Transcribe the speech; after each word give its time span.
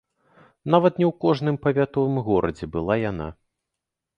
Нават 0.75 0.93
не 1.01 1.05
ў 1.11 1.13
кожным 1.27 1.59
павятовым 1.65 2.15
горадзе 2.31 2.65
была 2.77 2.95
яна. 3.11 3.27